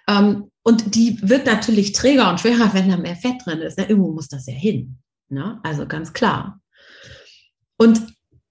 [0.08, 3.78] Ähm, und die wird natürlich träger und schwerer, wenn da mehr Fett drin ist.
[3.78, 3.88] Ne?
[3.88, 4.98] Irgendwo muss das ja hin.
[5.28, 5.58] Ne?
[5.64, 6.60] Also ganz klar.
[7.76, 8.00] Und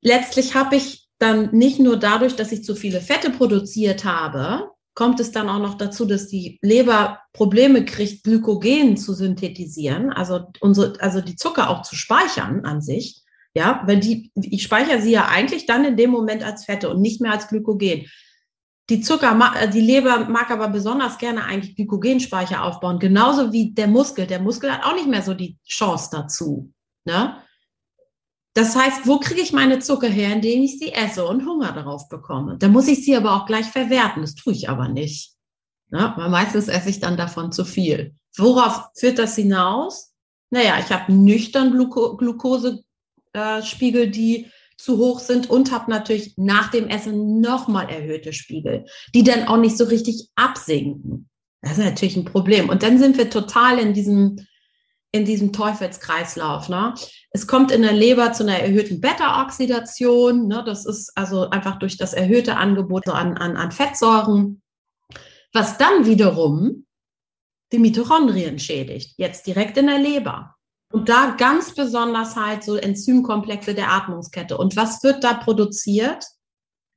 [0.01, 5.19] letztlich habe ich dann nicht nur dadurch, dass ich zu viele Fette produziert habe, kommt
[5.19, 10.99] es dann auch noch dazu, dass die Leber Probleme kriegt, Glykogen zu synthetisieren, also unsere,
[11.01, 13.21] also die Zucker auch zu speichern an sich.
[13.53, 17.01] Ja, weil die, ich speichere sie ja eigentlich dann in dem Moment als Fette und
[17.01, 18.05] nicht mehr als Glykogen.
[18.89, 23.87] Die Zucker, äh, die Leber mag aber besonders gerne eigentlich Glykogenspeicher aufbauen, genauso wie der
[23.87, 24.27] Muskel.
[24.27, 26.73] Der Muskel hat auch nicht mehr so die Chance dazu.
[27.05, 27.37] Ne?
[28.55, 32.07] Das heißt, wo kriege ich meine Zucker her, indem ich sie esse und Hunger darauf
[32.07, 32.57] bekomme?
[32.57, 34.21] Da muss ich sie aber auch gleich verwerten.
[34.21, 35.33] Das tue ich aber nicht.
[35.91, 36.13] Ne?
[36.15, 38.15] Weil meistens esse ich dann davon zu viel.
[38.37, 40.13] Worauf führt das hinaus?
[40.51, 46.71] Naja, ich habe nüchtern Gluko Glukosespiegel, äh, die zu hoch sind und habe natürlich nach
[46.71, 51.29] dem Essen nochmal erhöhte Spiegel, die dann auch nicht so richtig absinken.
[51.61, 52.69] Das ist natürlich ein Problem.
[52.69, 54.45] Und dann sind wir total in diesem,
[55.11, 56.69] in diesem Teufelskreislauf.
[56.69, 56.93] Ne?
[57.35, 60.47] Es kommt in der Leber zu einer erhöhten Beta-Oxidation.
[60.47, 60.63] Ne?
[60.65, 64.61] Das ist also einfach durch das erhöhte Angebot an, an, an Fettsäuren,
[65.51, 66.85] was dann wiederum
[67.73, 70.55] die Mitochondrien schädigt, jetzt direkt in der Leber.
[70.93, 74.57] Und da ganz besonders halt so Enzymkomplexe der Atmungskette.
[74.57, 76.23] Und was wird da produziert?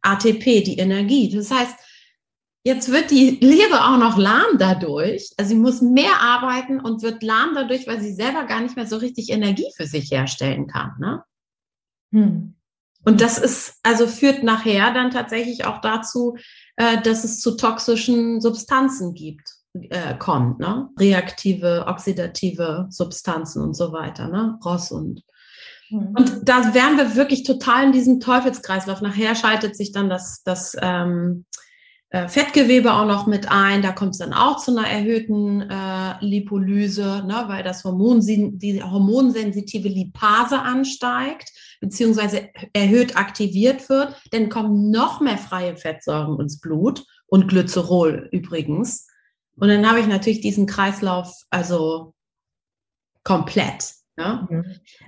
[0.03, 1.35] ATP, die Energie.
[1.35, 1.75] Das heißt,
[2.69, 5.31] jetzt wird die Leber auch noch lahm dadurch.
[5.39, 8.87] Also sie muss mehr arbeiten und wird lahm dadurch, weil sie selber gar nicht mehr
[8.87, 10.93] so richtig Energie für sich herstellen kann.
[11.01, 11.23] Ne?
[12.13, 12.55] Hm.
[13.05, 16.37] Und das ist, also führt nachher dann tatsächlich auch dazu,
[16.77, 19.49] äh, dass es zu toxischen Substanzen gibt.
[19.91, 20.89] äh, kommt, ne?
[20.99, 24.59] Reaktive, oxidative Substanzen und so weiter, ne?
[24.65, 25.23] Ross und
[25.91, 26.15] mhm.
[26.17, 29.01] und da wären wir wirklich total in diesem Teufelskreislauf.
[29.01, 31.68] Nachher schaltet sich dann das, das ähm, äh,
[32.11, 33.83] Fettgewebe auch noch mit ein.
[33.83, 38.83] Da kommt es dann auch zu einer erhöhten äh, Lipolyse, ne, weil das Hormon, die
[38.83, 44.17] hormonsensitive Lipase ansteigt, beziehungsweise erhöht aktiviert wird.
[44.31, 49.07] Dann kommen noch mehr freie Fettsäuren ins Blut und Glycerol übrigens.
[49.57, 52.15] Und dann habe ich natürlich diesen Kreislauf also
[53.23, 53.98] komplett.
[54.19, 54.47] Ja?
[54.51, 54.65] Mhm.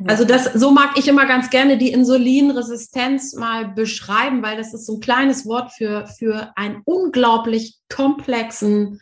[0.06, 4.86] Also das, so mag ich immer ganz gerne die Insulinresistenz mal beschreiben, weil das ist
[4.86, 9.00] so ein kleines Wort für, für einen unglaublich komplexen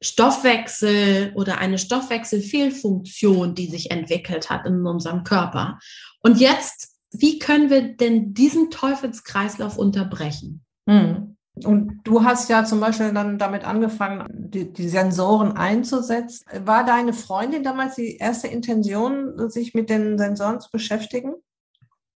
[0.00, 5.78] Stoffwechsel oder eine Stoffwechselfehlfunktion, die sich entwickelt hat in unserem Körper.
[6.20, 10.64] Und jetzt, wie können wir denn diesen Teufelskreislauf unterbrechen?
[10.86, 11.33] Mhm.
[11.62, 16.44] Und du hast ja zum Beispiel dann damit angefangen, die, die, Sensoren einzusetzen.
[16.64, 21.34] War deine Freundin damals die erste Intention, sich mit den Sensoren zu beschäftigen?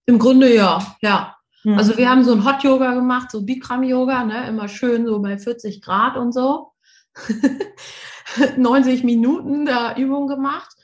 [0.06, 1.36] Im Grunde ja, ja.
[1.62, 1.78] Mhm.
[1.78, 5.20] Also wir haben so ein Hot Yoga gemacht, so Bikram Yoga, ne, immer schön so
[5.20, 6.72] bei 40 Grad und so.
[8.56, 10.74] 90 Minuten da Übung gemacht.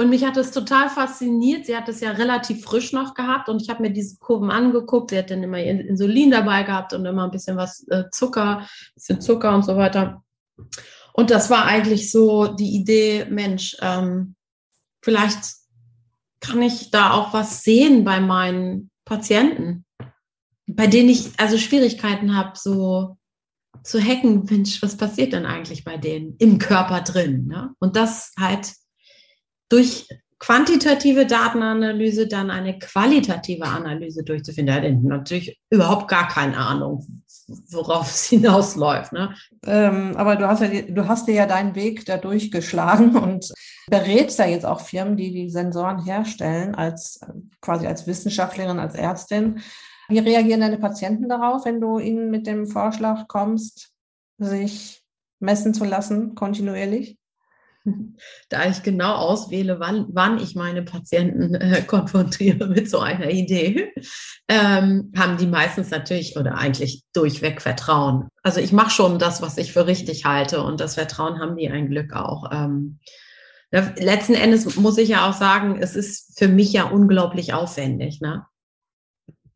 [0.00, 1.66] Und mich hat das total fasziniert.
[1.66, 5.10] Sie hat es ja relativ frisch noch gehabt und ich habe mir diese Kurven angeguckt.
[5.10, 9.20] Sie hat dann immer Insulin dabei gehabt und immer ein bisschen was äh, Zucker, bisschen
[9.20, 10.22] Zucker und so weiter.
[11.14, 14.36] Und das war eigentlich so die Idee, Mensch, ähm,
[15.02, 15.56] vielleicht
[16.38, 19.84] kann ich da auch was sehen bei meinen Patienten,
[20.68, 23.16] bei denen ich also Schwierigkeiten habe, so
[23.82, 27.46] zu hacken, Mensch, was passiert denn eigentlich bei denen im Körper drin?
[27.48, 27.74] Ne?
[27.80, 28.74] Und das halt
[29.68, 30.06] durch
[30.38, 34.68] quantitative Datenanalyse dann eine qualitative Analyse durchzuführen.
[34.68, 37.04] Er hat natürlich überhaupt gar keine Ahnung,
[37.70, 39.12] worauf es hinausläuft.
[39.12, 39.34] Ne?
[39.66, 43.52] Ähm, aber du hast, ja, du hast dir ja deinen Weg da durchgeschlagen und
[43.88, 47.20] berätst ja jetzt auch Firmen, die die Sensoren herstellen, als
[47.60, 49.60] quasi als Wissenschaftlerin, als Ärztin.
[50.08, 53.90] Wie reagieren deine Patienten darauf, wenn du ihnen mit dem Vorschlag kommst,
[54.38, 55.02] sich
[55.40, 57.17] messen zu lassen, kontinuierlich?
[58.48, 63.92] da ich genau auswähle, wann, wann ich meine Patienten äh, konfrontiere mit so einer Idee,
[64.48, 68.28] ähm, haben die meistens natürlich oder eigentlich durchweg Vertrauen.
[68.42, 71.68] Also ich mache schon das, was ich für richtig halte und das Vertrauen haben die
[71.68, 72.50] ein Glück auch.
[72.52, 72.98] Ähm,
[73.70, 78.20] letzten Endes muss ich ja auch sagen, es ist für mich ja unglaublich aufwendig.
[78.20, 78.44] Ne?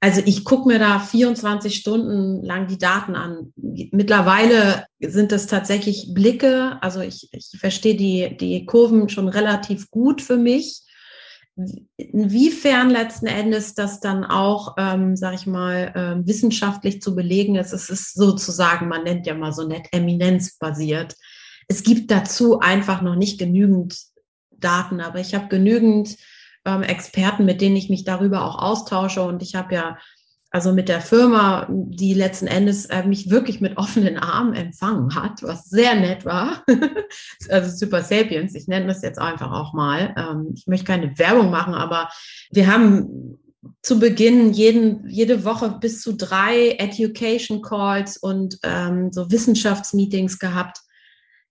[0.03, 3.53] Also ich gucke mir da 24 Stunden lang die Daten an.
[3.55, 6.77] Mittlerweile sind das tatsächlich Blicke.
[6.81, 10.83] Also ich, ich verstehe die, die Kurven schon relativ gut für mich.
[11.97, 17.73] Inwiefern letzten Endes das dann auch, ähm, sage ich mal, ähm, wissenschaftlich zu belegen ist,
[17.73, 21.15] es ist sozusagen, man nennt ja mal so nett, eminenzbasiert.
[21.69, 23.97] Es gibt dazu einfach noch nicht genügend
[24.51, 26.17] Daten, aber ich habe genügend
[26.65, 29.23] ähm, Experten, mit denen ich mich darüber auch austausche.
[29.23, 29.99] Und ich habe ja
[30.53, 35.43] also mit der Firma, die letzten Endes äh, mich wirklich mit offenen Armen empfangen hat,
[35.43, 36.63] was sehr nett war.
[37.49, 40.15] also Super Sapiens, ich nenne das jetzt einfach auch mal.
[40.17, 42.11] Ähm, ich möchte keine Werbung machen, aber
[42.51, 43.39] wir haben
[43.81, 50.81] zu Beginn jeden, jede Woche bis zu drei Education Calls und ähm, so Wissenschaftsmeetings gehabt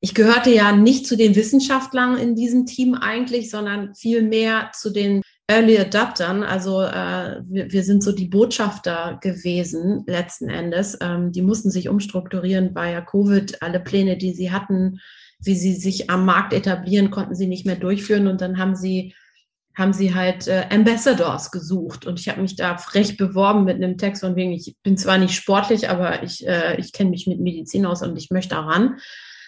[0.01, 4.89] ich gehörte ja nicht zu den Wissenschaftlern in diesem Team eigentlich, sondern viel mehr zu
[4.89, 6.43] den Early Adaptern.
[6.43, 10.97] Also äh, wir, wir, sind so die Botschafter gewesen letzten Endes.
[11.01, 14.99] Ähm, die mussten sich umstrukturieren, weil ja Covid alle Pläne, die sie hatten,
[15.39, 18.27] wie sie sich am Markt etablieren, konnten sie nicht mehr durchführen.
[18.27, 19.13] Und dann haben sie
[19.77, 23.97] haben sie halt äh, Ambassadors gesucht und ich habe mich da frech beworben mit einem
[23.97, 27.39] Text von wegen, ich bin zwar nicht sportlich, aber ich, äh, ich kenne mich mit
[27.39, 28.97] Medizin aus und ich möchte daran.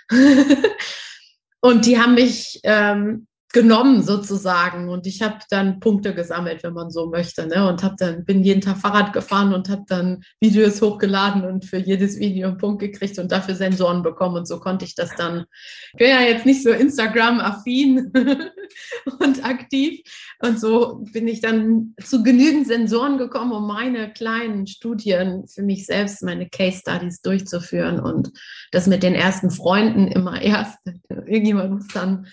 [1.61, 6.89] und die haben mich ähm, genommen sozusagen und ich habe dann Punkte gesammelt, wenn man
[6.89, 7.69] so möchte, ne?
[7.69, 11.77] und habe dann bin jeden Tag Fahrrad gefahren und habe dann Videos hochgeladen und für
[11.77, 15.45] jedes Video einen Punkt gekriegt und dafür Sensoren bekommen und so konnte ich das dann.
[15.93, 18.11] Ich bin ja jetzt nicht so Instagram-affin
[19.19, 20.01] und aktiv
[20.39, 25.85] und so bin ich dann zu genügend Sensoren gekommen, um meine kleinen Studien für mich
[25.85, 28.31] selbst, meine Case Studies durchzuführen und
[28.71, 30.79] das mit den ersten Freunden immer erst.
[31.07, 32.25] Irgendjemand muss dann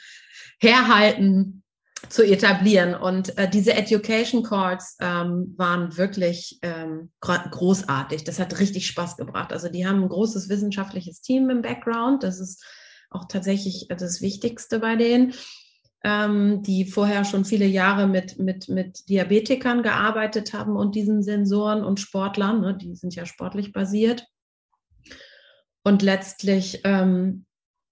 [0.61, 1.63] herhalten
[2.09, 2.95] zu etablieren.
[2.95, 8.25] Und äh, diese Education Calls ähm, waren wirklich ähm, großartig.
[8.25, 9.53] Das hat richtig Spaß gebracht.
[9.53, 12.23] Also die haben ein großes wissenschaftliches Team im Background.
[12.23, 12.65] Das ist
[13.11, 15.35] auch tatsächlich das Wichtigste bei denen,
[16.03, 21.85] ähm, die vorher schon viele Jahre mit, mit, mit Diabetikern gearbeitet haben und diesen Sensoren
[21.85, 22.61] und Sportlern.
[22.61, 24.27] Ne, die sind ja sportlich basiert.
[25.83, 27.47] Und letztlich ähm,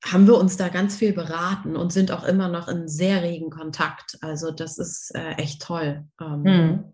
[0.05, 3.51] haben wir uns da ganz viel beraten und sind auch immer noch in sehr regen
[3.51, 4.19] Kontakt.
[4.21, 6.05] Also das ist äh, echt toll.
[6.21, 6.85] Ähm, hm.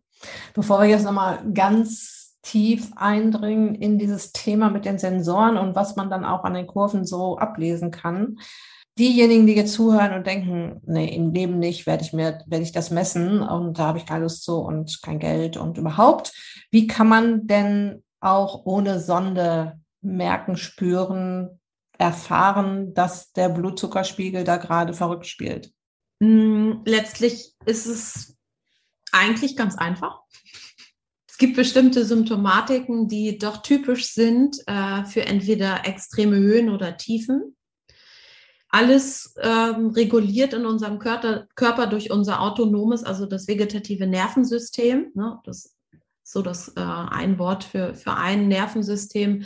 [0.54, 5.96] Bevor wir jetzt nochmal ganz tief eindringen in dieses Thema mit den Sensoren und was
[5.96, 8.38] man dann auch an den Kurven so ablesen kann.
[8.98, 12.70] Diejenigen, die jetzt zuhören und denken, nee, im Leben nicht, werde ich mir, werde ich
[12.70, 16.32] das messen und da habe ich keine Lust zu und kein Geld und überhaupt.
[16.70, 21.60] Wie kann man denn auch ohne Sonde merken, spüren,
[21.98, 25.72] erfahren, dass der Blutzuckerspiegel da gerade verrückt spielt?
[26.22, 28.36] Hm, letztlich ist es
[29.12, 30.20] eigentlich ganz einfach.
[31.28, 37.56] Es gibt bestimmte Symptomatiken, die doch typisch sind äh, für entweder extreme Höhen oder Tiefen.
[38.68, 45.10] Alles ähm, reguliert in unserem Körper, Körper, durch unser autonomes, also das vegetative Nervensystem.
[45.14, 45.38] Ne?
[45.44, 45.76] Das ist
[46.22, 49.44] so das äh, ein Wort für, für ein Nervensystem,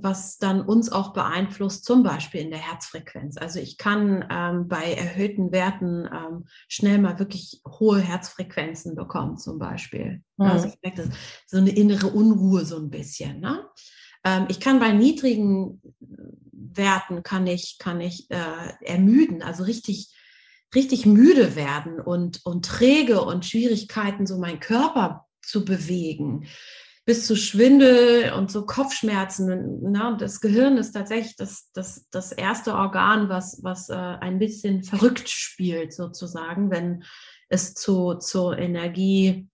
[0.00, 3.36] was dann uns auch beeinflusst, zum Beispiel in der Herzfrequenz.
[3.36, 9.58] Also ich kann ähm, bei erhöhten Werten ähm, schnell mal wirklich hohe Herzfrequenzen bekommen, zum
[9.58, 10.22] Beispiel.
[10.36, 10.46] Mhm.
[10.46, 13.40] Also ich merke das, so eine innere Unruhe so ein bisschen.
[13.40, 13.66] Ne?
[14.24, 15.82] Ähm, ich kann bei niedrigen
[16.52, 20.14] Werten kann ich, kann ich äh, ermüden, also richtig,
[20.74, 26.46] richtig müde werden und, und träge und Schwierigkeiten, so meinen Körper zu bewegen
[27.06, 29.78] bis zu Schwindel und so Kopfschmerzen.
[29.80, 34.82] Na, das Gehirn ist tatsächlich das, das, das erste Organ, was, was äh, ein bisschen
[34.82, 37.04] verrückt spielt, sozusagen, wenn
[37.48, 39.48] es zu, zu Energie,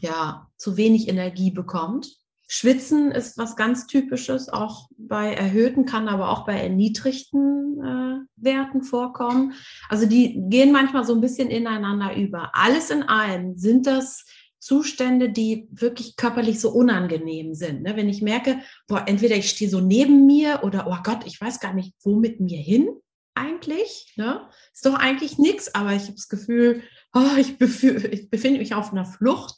[0.00, 2.08] ja, zu wenig Energie bekommt.
[2.48, 8.84] Schwitzen ist was ganz Typisches, auch bei erhöhten, kann aber auch bei erniedrigten äh, Werten
[8.84, 9.54] vorkommen.
[9.88, 12.50] Also die gehen manchmal so ein bisschen ineinander über.
[12.54, 14.24] Alles in allem sind das
[14.66, 17.82] Zustände, die wirklich körperlich so unangenehm sind.
[17.82, 17.94] Ne?
[17.94, 18.58] Wenn ich merke,
[18.88, 22.16] boah, entweder ich stehe so neben mir oder, oh Gott, ich weiß gar nicht, wo
[22.16, 22.88] mit mir hin
[23.36, 24.12] eigentlich.
[24.16, 24.40] Ne?
[24.74, 26.82] Ist doch eigentlich nichts, aber ich habe das Gefühl,
[27.14, 29.54] oh, ich, ich, befinde mich auf einer Flucht.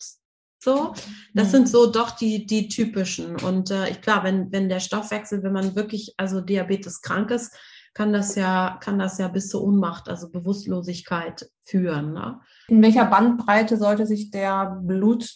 [0.63, 0.93] So,
[1.33, 1.53] das mhm.
[1.53, 3.37] sind so doch die, die typischen.
[3.37, 7.57] Und äh, klar, wenn, wenn der Stoffwechsel, wenn man wirklich also Diabetes krank ist,
[7.95, 12.13] kann das ja, kann das ja bis zur Ohnmacht, also Bewusstlosigkeit führen.
[12.13, 12.41] Ne?
[12.69, 15.31] In welcher Bandbreite sollte sich der Blut,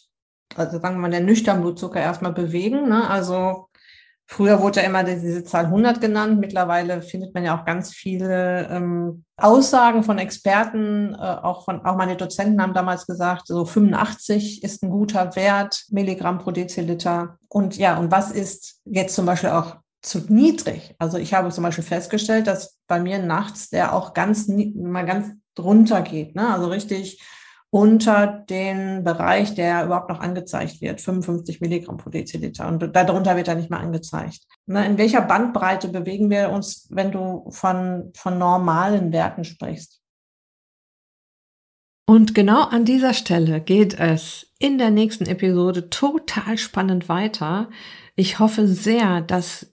[0.56, 2.88] also sagen wir mal, der nüchtern Blutzucker erstmal bewegen?
[2.88, 3.08] Ne?
[3.08, 3.68] Also
[4.26, 6.40] früher wurde ja immer diese Zahl 100 genannt.
[6.40, 11.96] Mittlerweile findet man ja auch ganz viele ähm, Aussagen von Experten, äh, auch von, auch
[11.96, 17.38] meine Dozenten haben damals gesagt, so 85 ist ein guter Wert, Milligramm pro Deziliter.
[17.48, 20.94] Und ja, und was ist jetzt zum Beispiel auch zu niedrig.
[20.98, 25.30] Also ich habe zum Beispiel festgestellt, dass bei mir nachts der auch ganz mal ganz
[25.54, 26.52] drunter geht, ne?
[26.52, 27.22] also richtig
[27.74, 32.68] unter den Bereich, der überhaupt noch angezeigt wird, 55 Milligramm pro Deziliter.
[32.68, 34.40] Und darunter wird er nicht mehr angezeigt.
[34.66, 34.84] Ne?
[34.84, 40.02] In welcher Bandbreite bewegen wir uns, wenn du von, von normalen Werten sprichst?
[42.04, 47.70] Und genau an dieser Stelle geht es in der nächsten Episode total spannend weiter.
[48.16, 49.71] Ich hoffe sehr, dass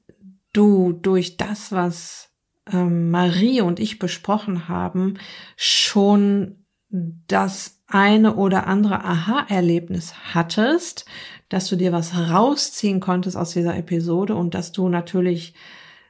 [0.54, 2.30] du durch das, was
[2.72, 5.18] ähm, Marie und ich besprochen haben,
[5.56, 11.06] schon das eine oder andere Aha-Erlebnis hattest,
[11.50, 15.54] dass du dir was rausziehen konntest aus dieser Episode und dass du natürlich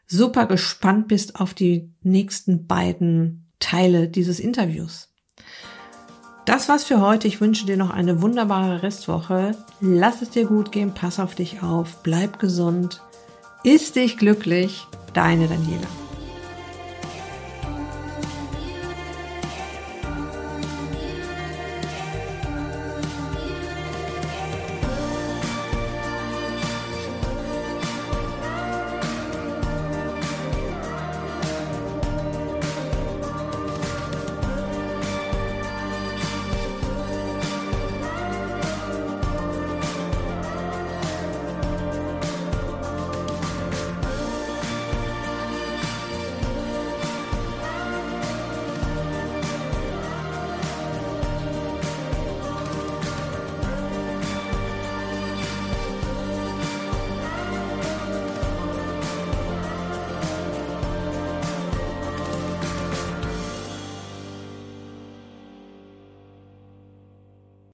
[0.06, 5.14] super gespannt bist auf die nächsten beiden Teile dieses Interviews.
[6.46, 7.28] Das war's für heute.
[7.28, 9.52] Ich wünsche dir noch eine wunderbare Restwoche.
[9.82, 13.02] Lass es dir gut gehen, pass auf dich auf, bleib gesund
[13.64, 15.88] ist dich glücklich, deine Daniela.